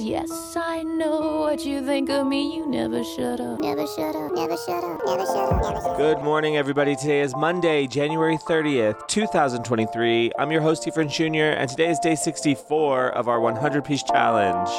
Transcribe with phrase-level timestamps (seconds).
[0.00, 2.56] Yes, I know what you think of me.
[2.56, 3.60] You never shut up.
[3.60, 5.96] Never shut up, never shut up, never shut up, never shut up.
[5.98, 6.96] Good morning, everybody.
[6.96, 10.32] Today is Monday, January 30th, 2023.
[10.38, 14.70] I'm your host, Efren Jr., and today is day 64 of our 100 piece challenge.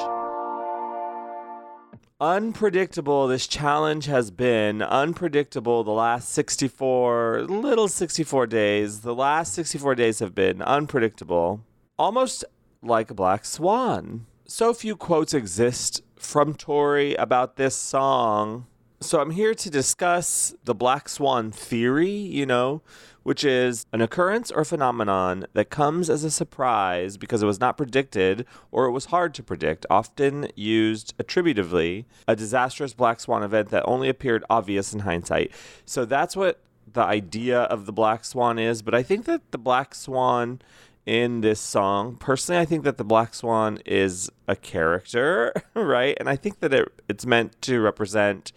[2.20, 9.02] Unpredictable, this challenge has been unpredictable the last 64, little 64 days.
[9.02, 11.64] The last 64 days have been unpredictable,
[12.00, 12.44] almost
[12.82, 14.26] like a black swan.
[14.54, 18.68] So few quotes exist from Tori about this song.
[19.00, 22.82] So I'm here to discuss the black swan theory, you know,
[23.24, 27.78] which is an occurrence or phenomenon that comes as a surprise because it was not
[27.78, 33.70] predicted or it was hard to predict, often used attributively, a disastrous black swan event
[33.70, 35.50] that only appeared obvious in hindsight.
[35.86, 36.60] So that's what
[36.92, 40.62] the idea of the black swan is, but I think that the black swan
[41.06, 42.16] in this song.
[42.16, 46.16] Personally, I think that the Black Swan is a character, right?
[46.20, 48.52] And I think that it, it's meant to represent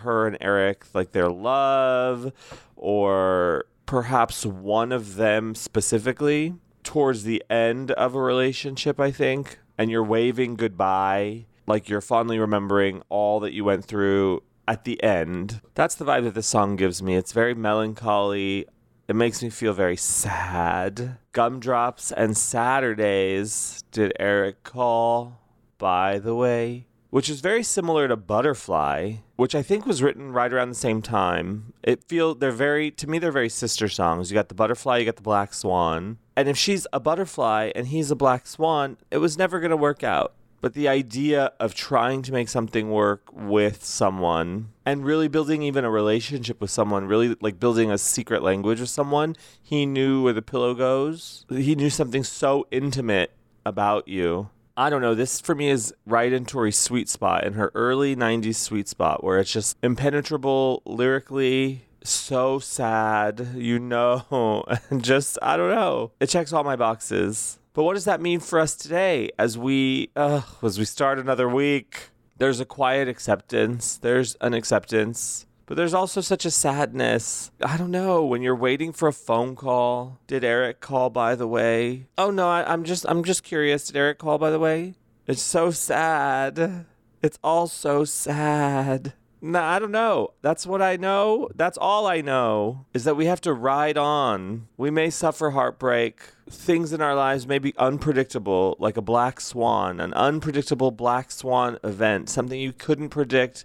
[0.00, 2.32] her and Eric, like their love,
[2.76, 9.58] or perhaps one of them specifically towards the end of a relationship, I think.
[9.76, 15.02] And you're waving goodbye, like you're fondly remembering all that you went through at the
[15.02, 15.60] end.
[15.74, 17.16] That's the vibe that this song gives me.
[17.16, 18.66] It's very melancholy.
[19.08, 21.16] It makes me feel very sad.
[21.32, 23.82] Gumdrops and Saturdays.
[23.90, 25.40] Did Eric call?
[25.78, 30.52] By the way, which is very similar to Butterfly, which I think was written right
[30.52, 31.72] around the same time.
[31.82, 34.30] It feel they're very to me they're very sister songs.
[34.30, 36.18] You got the Butterfly, you got the Black Swan.
[36.36, 39.76] And if she's a butterfly and he's a black swan, it was never going to
[39.76, 40.34] work out.
[40.60, 45.84] But the idea of trying to make something work with someone and really building even
[45.84, 50.32] a relationship with someone, really like building a secret language with someone, he knew where
[50.32, 51.46] the pillow goes.
[51.48, 53.32] He knew something so intimate
[53.64, 54.50] about you.
[54.76, 55.14] I don't know.
[55.14, 59.24] This for me is right in Tori's sweet spot, in her early 90s sweet spot,
[59.24, 66.12] where it's just impenetrable lyrically, so sad, you know, and just, I don't know.
[66.20, 67.58] It checks all my boxes.
[67.78, 71.48] But what does that mean for us today as we uh, as we start another
[71.48, 72.10] week?
[72.36, 73.96] There's a quiet acceptance.
[73.98, 75.46] There's an acceptance.
[75.64, 77.52] But there's also such a sadness.
[77.62, 80.18] I don't know when you're waiting for a phone call.
[80.26, 82.08] Did Eric call by the way?
[82.18, 83.86] Oh no, I, I'm just I'm just curious.
[83.86, 84.94] Did Eric call by the way?
[85.28, 86.84] It's so sad.
[87.22, 89.12] It's all so sad.
[89.40, 90.32] No, I don't know.
[90.42, 91.48] That's what I know.
[91.54, 94.66] That's all I know is that we have to ride on.
[94.76, 96.20] We may suffer heartbreak.
[96.50, 101.78] Things in our lives may be unpredictable, like a black swan, an unpredictable black swan
[101.84, 103.64] event, something you couldn't predict,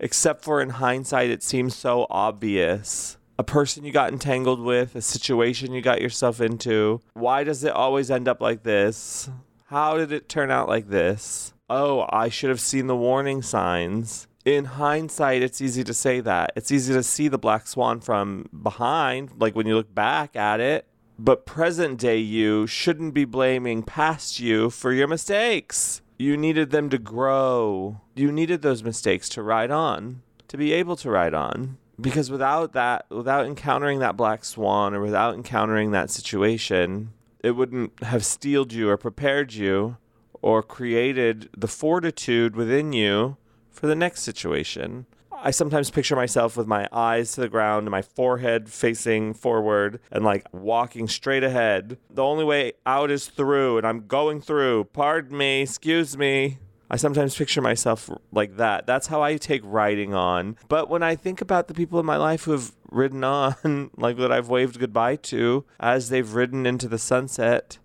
[0.00, 3.16] except for in hindsight, it seems so obvious.
[3.38, 7.00] A person you got entangled with, a situation you got yourself into.
[7.14, 9.30] Why does it always end up like this?
[9.66, 11.54] How did it turn out like this?
[11.70, 16.52] Oh, I should have seen the warning signs in hindsight, it's easy to say that.
[16.56, 20.60] It's easy to see the black swan from behind, like when you look back at
[20.60, 20.86] it.
[21.18, 26.02] But present day you shouldn't be blaming past you for your mistakes.
[26.18, 28.00] You needed them to grow.
[28.14, 31.78] You needed those mistakes to ride on, to be able to ride on.
[32.00, 37.12] Because without that, without encountering that black swan or without encountering that situation,
[37.44, 39.98] it wouldn't have steeled you or prepared you
[40.40, 43.36] or created the fortitude within you
[43.72, 45.06] for the next situation.
[45.44, 49.98] I sometimes picture myself with my eyes to the ground and my forehead facing forward
[50.12, 51.98] and like walking straight ahead.
[52.08, 54.84] The only way out is through, and I'm going through.
[54.92, 56.58] Pardon me, excuse me.
[56.88, 58.86] I sometimes picture myself like that.
[58.86, 60.58] That's how I take riding on.
[60.68, 64.18] But when I think about the people in my life who have ridden on, like
[64.18, 67.78] that I've waved goodbye to as they've ridden into the sunset,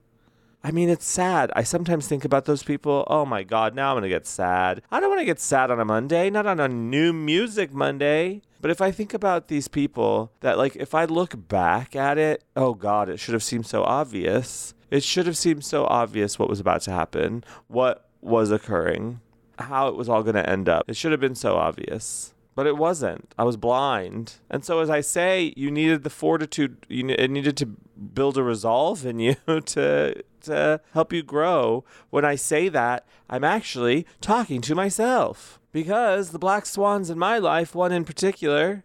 [0.67, 1.49] I mean, it's sad.
[1.55, 3.05] I sometimes think about those people.
[3.07, 4.81] Oh my God, now I'm going to get sad.
[4.91, 8.41] I don't want to get sad on a Monday, not on a new music Monday.
[8.59, 12.43] But if I think about these people, that like, if I look back at it,
[12.57, 14.73] oh God, it should have seemed so obvious.
[14.91, 19.21] It should have seemed so obvious what was about to happen, what was occurring,
[19.59, 20.83] how it was all going to end up.
[20.89, 23.35] It should have been so obvious but it wasn't.
[23.37, 24.37] I was blind.
[24.49, 28.41] And so, as I say, you needed the fortitude, you it needed to build a
[28.41, 29.35] resolve in you
[29.67, 31.83] to, help you grow.
[32.09, 37.37] When I say that, I'm actually talking to myself because the black swans in my
[37.37, 38.83] life, one in particular,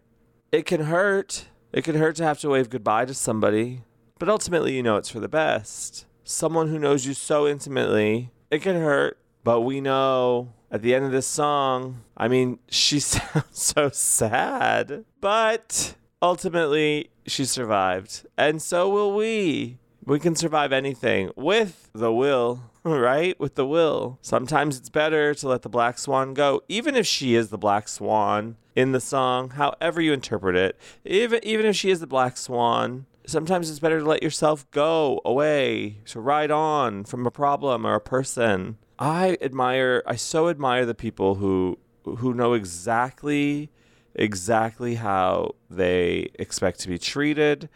[0.51, 1.47] it can hurt.
[1.71, 3.81] It can hurt to have to wave goodbye to somebody,
[4.19, 6.05] but ultimately, you know it's for the best.
[6.23, 11.05] Someone who knows you so intimately, it can hurt, but we know at the end
[11.05, 18.25] of this song, I mean, she sounds so sad, but ultimately she survived.
[18.37, 19.77] And so will we.
[20.05, 23.39] We can survive anything with the will, right?
[23.39, 24.19] With the will.
[24.21, 27.87] Sometimes it's better to let the black swan go, even if she is the black
[27.87, 30.77] swan in the song, however you interpret it.
[31.05, 35.21] Even even if she is the black swan, sometimes it's better to let yourself go
[35.23, 38.77] away, to ride on from a problem or a person.
[38.99, 43.69] I admire I so admire the people who who know exactly
[44.15, 47.69] exactly how they expect to be treated,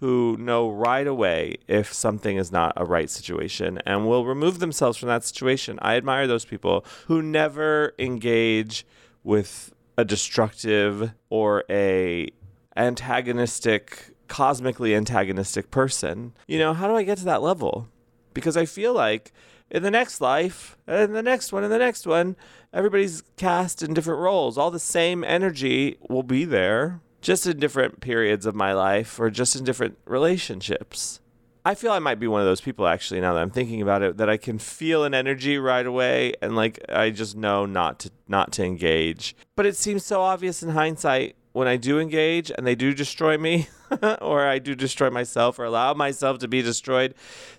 [0.00, 4.98] who know right away if something is not a right situation and will remove themselves
[4.98, 5.78] from that situation.
[5.80, 8.86] I admire those people who never engage
[9.22, 12.28] with a destructive or a
[12.76, 16.32] antagonistic cosmically antagonistic person.
[16.46, 17.88] You know, how do I get to that level?
[18.32, 19.32] Because I feel like
[19.70, 22.36] in the next life, and the next one, and the next one,
[22.72, 24.58] everybody's cast in different roles.
[24.58, 29.30] All the same energy will be there, just in different periods of my life or
[29.30, 31.20] just in different relationships.
[31.64, 34.02] I feel I might be one of those people actually now that I'm thinking about
[34.02, 37.98] it that I can feel an energy right away and like I just know not
[38.00, 39.34] to not to engage.
[39.56, 43.38] But it seems so obvious in hindsight when I do engage and they do destroy
[43.38, 43.68] me
[44.20, 47.14] or I do destroy myself or allow myself to be destroyed.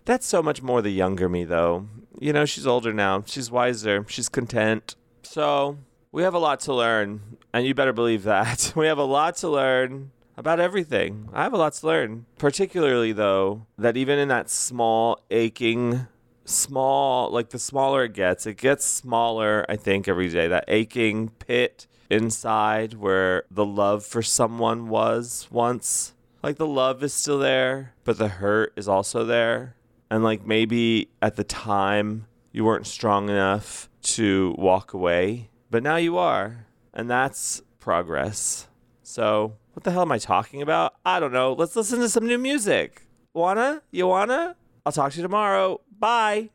[0.06, 1.88] That's so much more the younger me though.
[2.20, 3.24] You know, she's older now.
[3.26, 4.06] She's wiser.
[4.08, 4.96] She's content.
[5.24, 5.80] So,
[6.16, 7.20] we have a lot to learn,
[7.54, 8.72] and you better believe that.
[8.76, 11.28] We have a lot to learn about everything.
[11.34, 16.08] I have a lot to learn, particularly though, that even in that small, aching,
[16.46, 20.48] small, like the smaller it gets, it gets smaller, I think, every day.
[20.48, 26.14] That aching pit inside where the love for someone was once.
[26.42, 29.76] Like the love is still there, but the hurt is also there.
[30.10, 35.98] And like maybe at the time you weren't strong enough to walk away, but now
[35.98, 36.68] you are.
[36.94, 38.70] And that's progress.
[39.04, 40.94] So, what the hell am I talking about?
[41.06, 41.52] I don't know.
[41.52, 43.06] Let's listen to some new music.
[43.34, 43.82] Wanna?
[43.92, 44.56] You wanna?
[44.86, 45.82] I'll talk to you tomorrow.
[46.00, 46.50] Bye.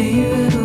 [0.00, 0.59] baby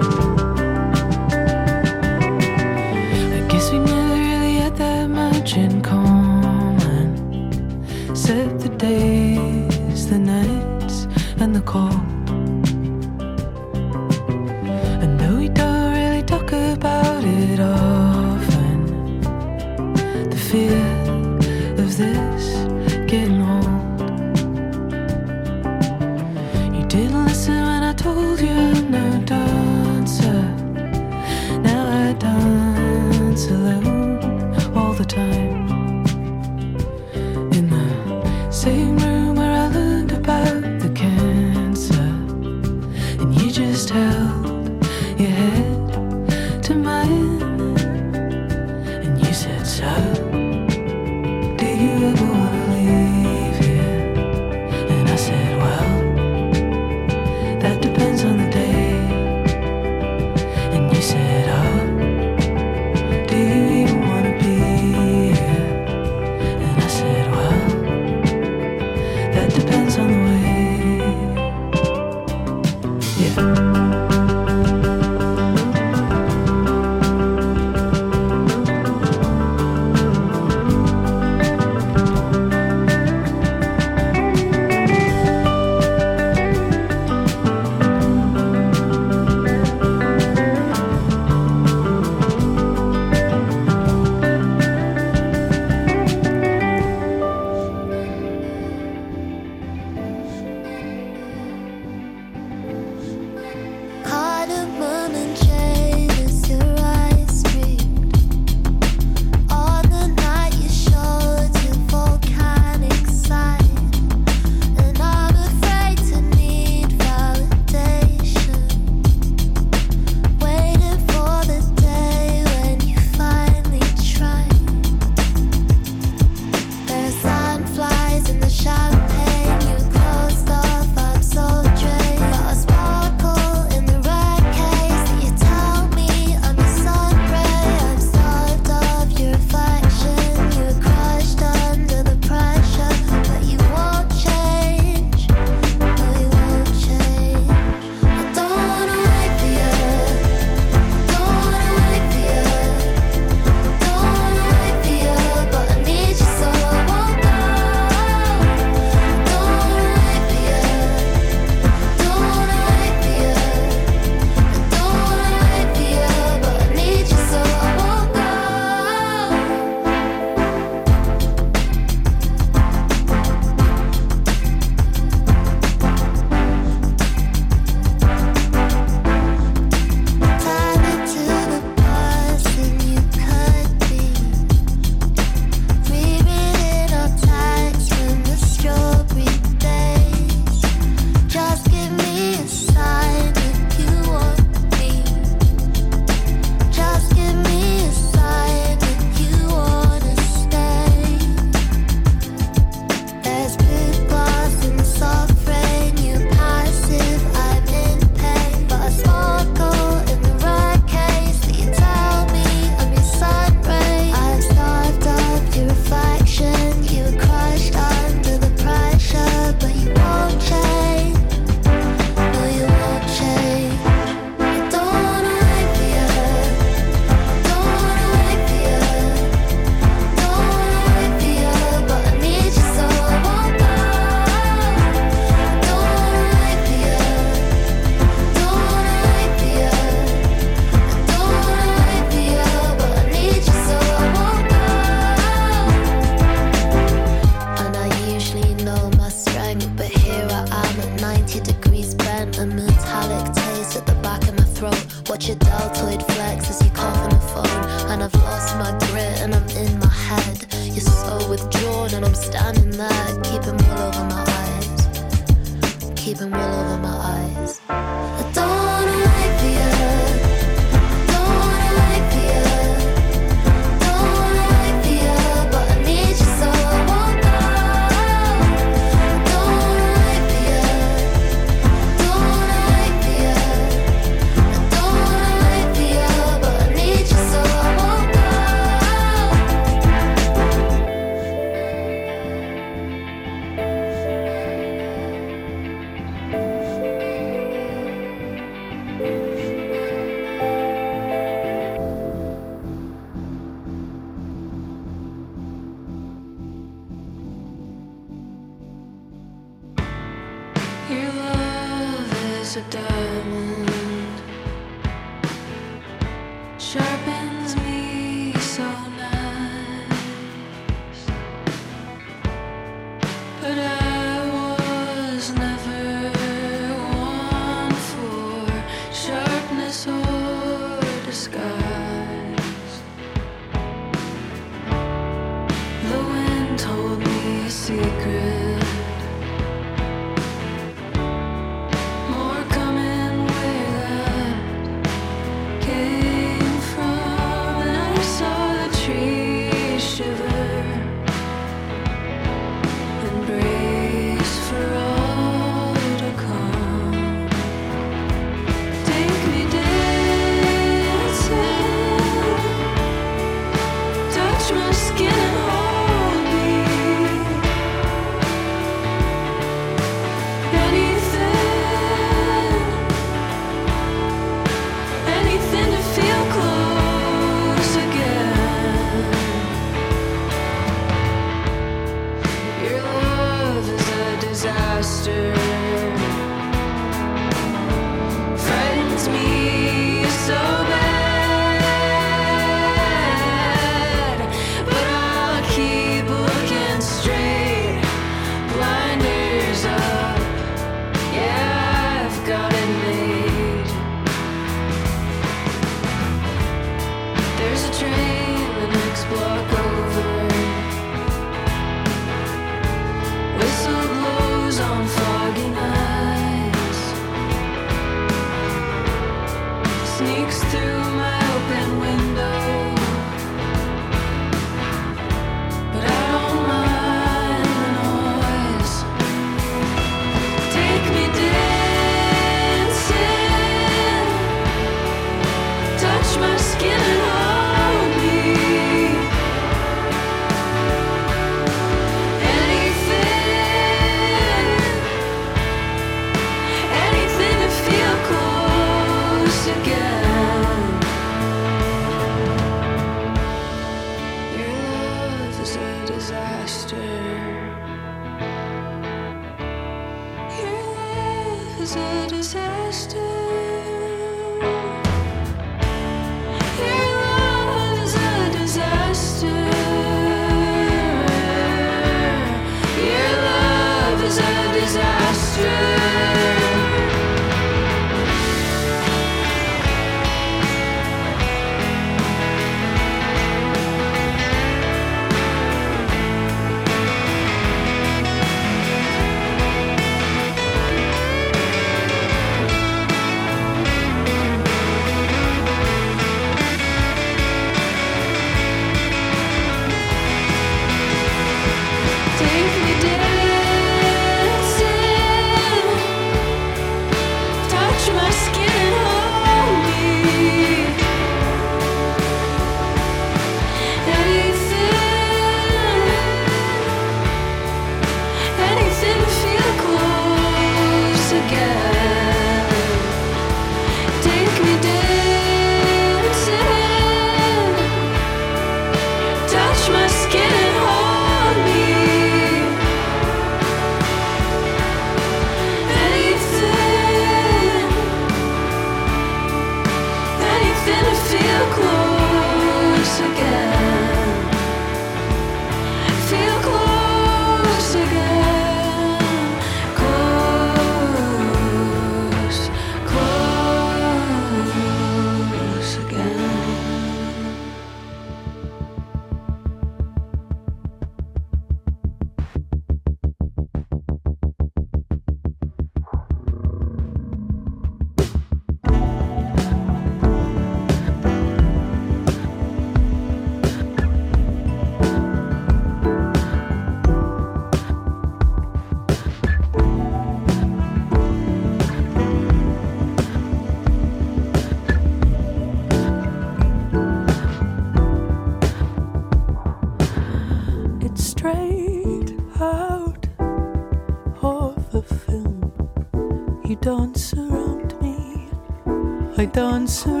[599.71, 600.00] I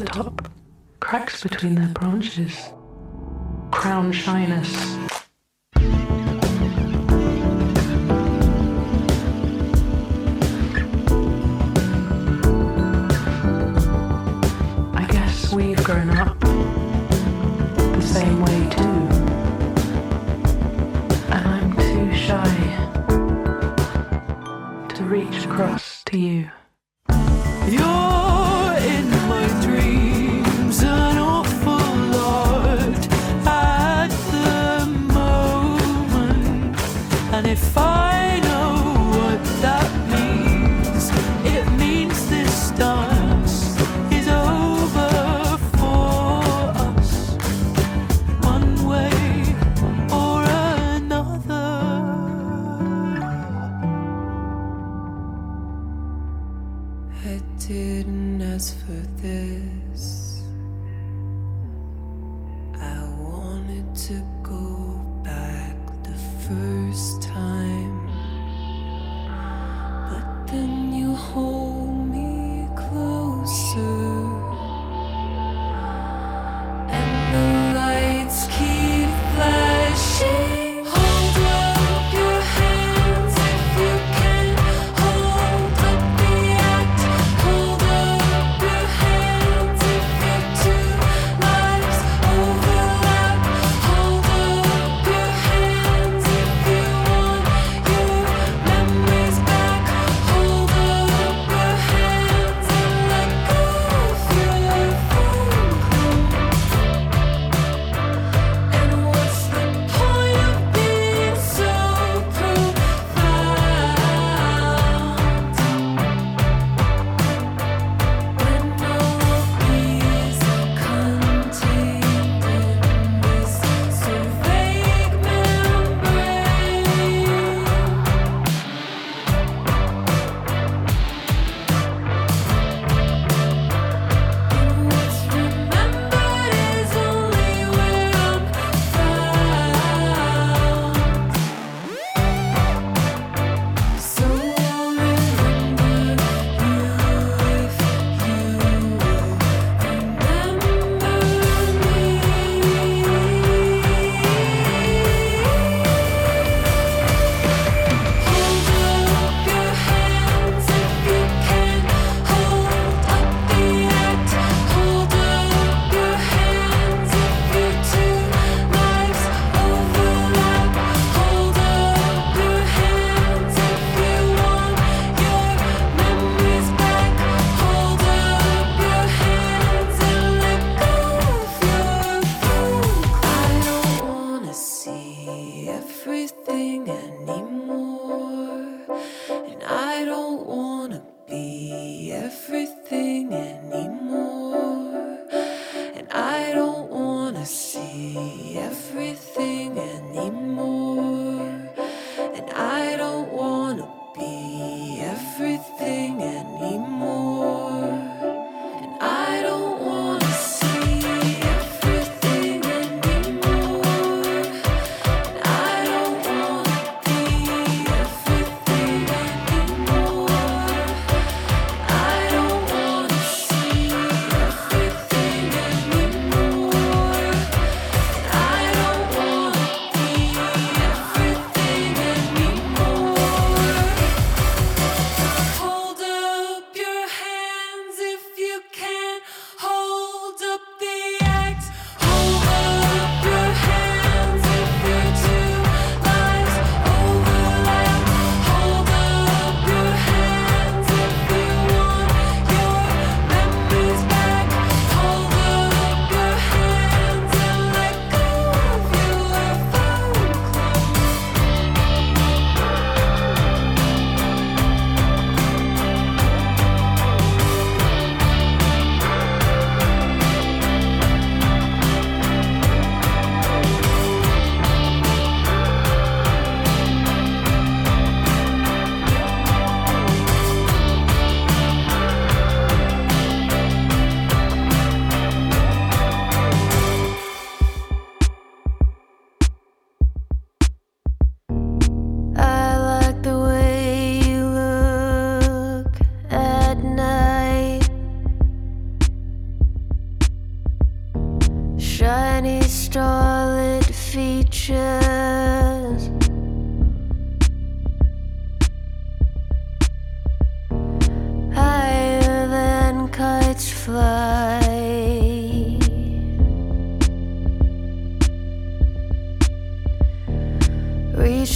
[0.00, 0.50] the top.
[1.00, 2.72] Cracks between their branches.
[3.70, 4.59] Crown shyness.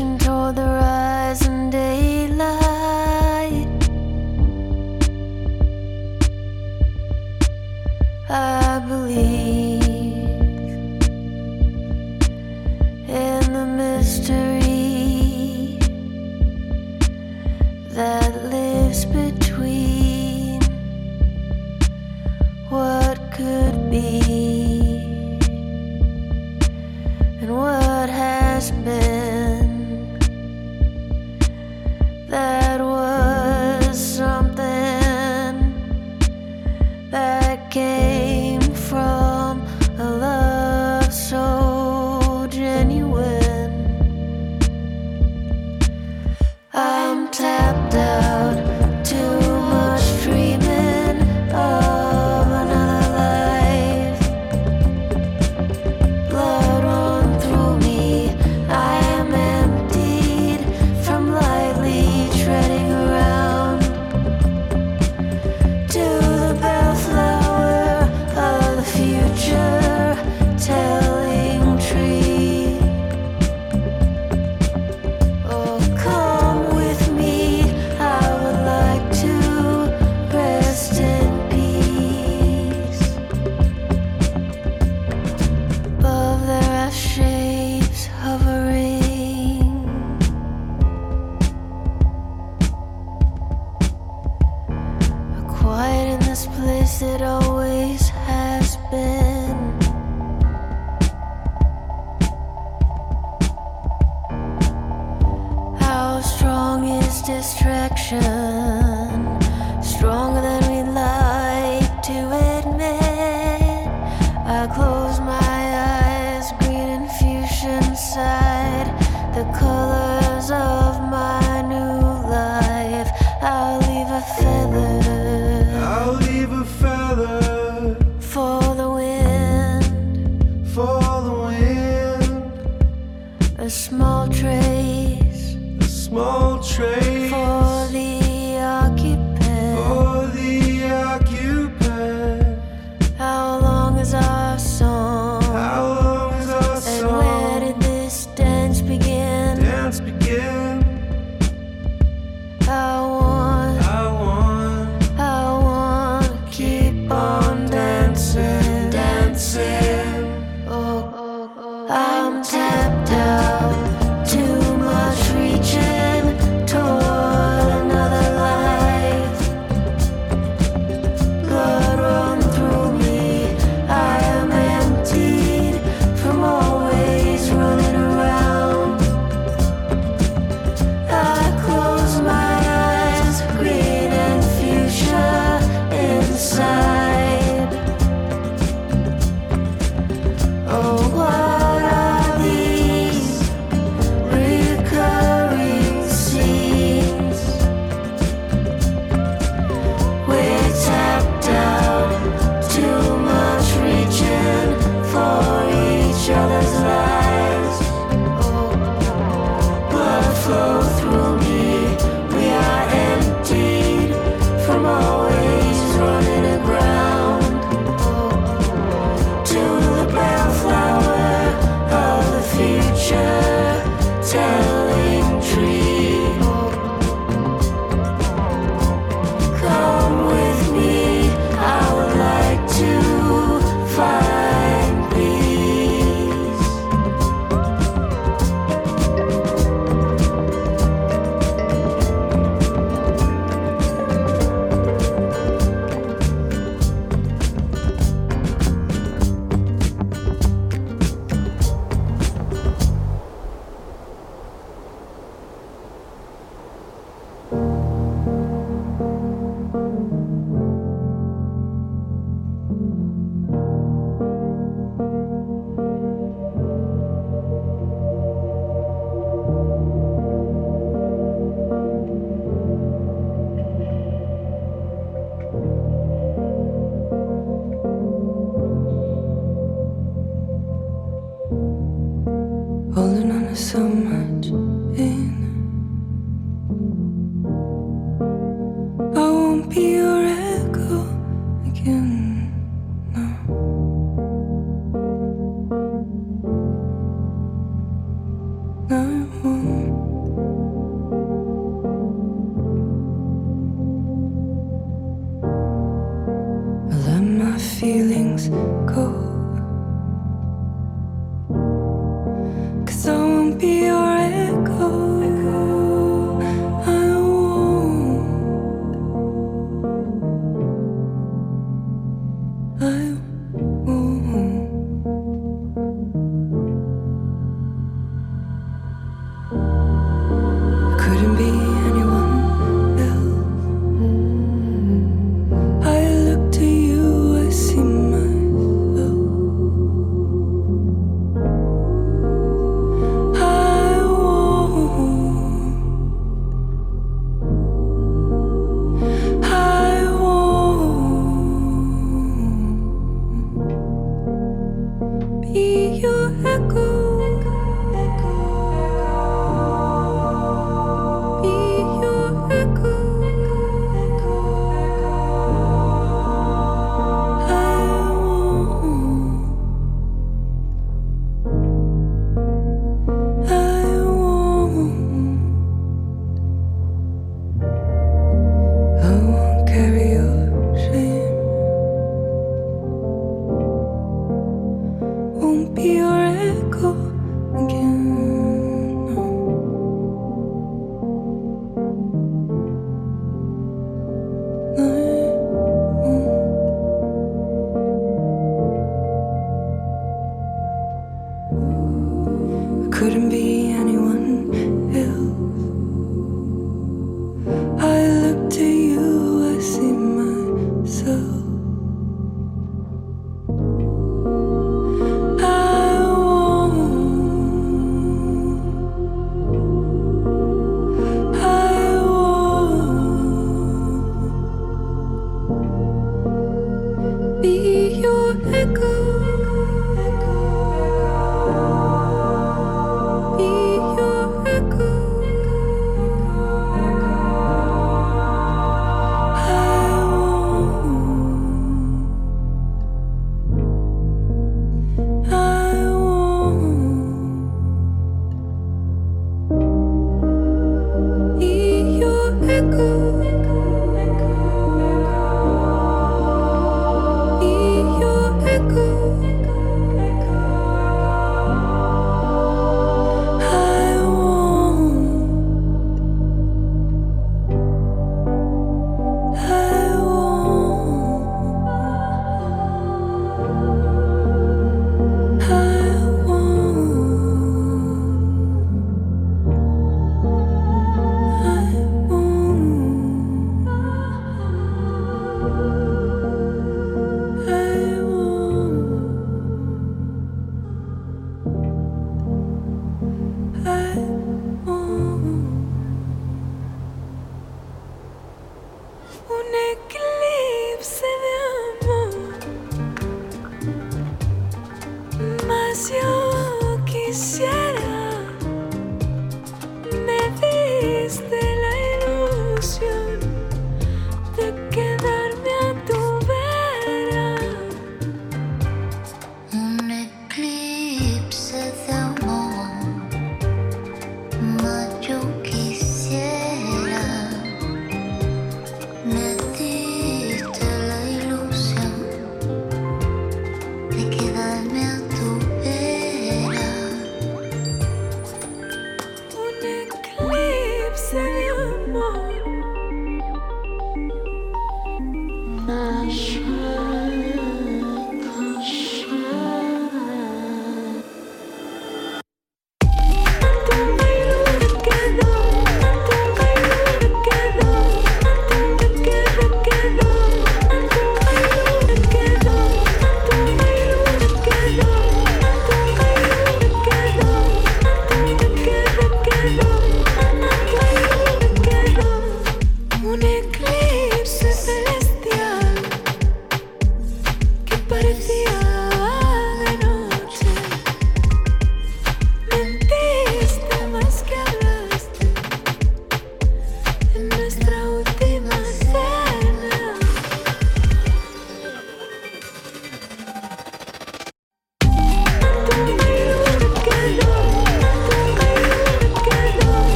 [0.00, 2.09] Toward the rising daylight.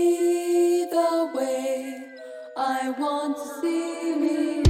[0.00, 2.04] see the way
[2.56, 4.69] I want to see me.